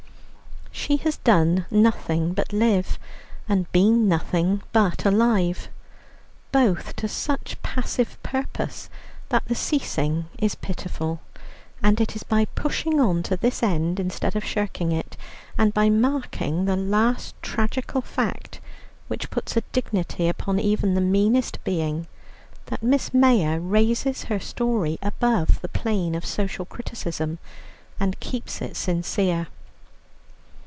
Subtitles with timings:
[0.73, 2.97] She has done nothing but live
[3.47, 5.69] and been nothing but alive,
[6.51, 8.89] both to such passive purpose
[9.29, 11.21] that the ceasing is pitiful;
[11.83, 15.15] and it is by pushing on to this end, instead of shirking it,
[15.57, 18.59] and by marking the last tragical fact
[19.07, 22.07] which puts a dignity upon even the meanest being,
[22.65, 27.37] that Miss Mayor raises her story above the plane of social criticism,
[27.99, 29.47] and keeps it sincere.